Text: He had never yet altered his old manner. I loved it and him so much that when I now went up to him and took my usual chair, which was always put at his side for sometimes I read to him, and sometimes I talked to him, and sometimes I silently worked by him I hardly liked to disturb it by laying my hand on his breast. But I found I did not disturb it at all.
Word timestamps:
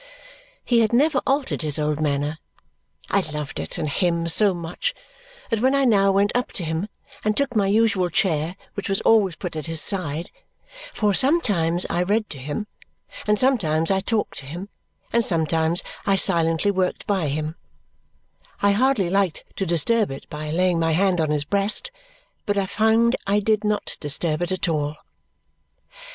He 0.65 0.79
had 0.79 0.93
never 0.93 1.17
yet 1.17 1.23
altered 1.27 1.61
his 1.61 1.77
old 1.77 1.99
manner. 2.01 2.39
I 3.11 3.19
loved 3.19 3.59
it 3.59 3.77
and 3.77 3.87
him 3.87 4.25
so 4.27 4.51
much 4.51 4.95
that 5.51 5.59
when 5.61 5.75
I 5.75 5.85
now 5.85 6.11
went 6.11 6.31
up 6.35 6.51
to 6.53 6.63
him 6.63 6.87
and 7.23 7.37
took 7.37 7.55
my 7.55 7.67
usual 7.67 8.09
chair, 8.09 8.55
which 8.73 8.89
was 8.89 8.99
always 9.01 9.35
put 9.35 9.55
at 9.55 9.67
his 9.67 9.79
side 9.79 10.31
for 10.91 11.13
sometimes 11.13 11.85
I 11.87 12.01
read 12.01 12.31
to 12.31 12.39
him, 12.39 12.65
and 13.27 13.37
sometimes 13.37 13.91
I 13.91 13.99
talked 13.99 14.39
to 14.39 14.47
him, 14.47 14.69
and 15.13 15.23
sometimes 15.23 15.83
I 16.03 16.15
silently 16.15 16.71
worked 16.71 17.05
by 17.05 17.27
him 17.27 17.55
I 18.59 18.71
hardly 18.71 19.11
liked 19.11 19.43
to 19.57 19.67
disturb 19.67 20.09
it 20.09 20.27
by 20.31 20.49
laying 20.49 20.79
my 20.79 20.93
hand 20.93 21.21
on 21.21 21.29
his 21.29 21.45
breast. 21.45 21.91
But 22.47 22.57
I 22.57 22.65
found 22.65 23.15
I 23.27 23.39
did 23.39 23.63
not 23.63 23.97
disturb 23.99 24.41
it 24.41 24.51
at 24.51 24.67
all. 24.67 24.95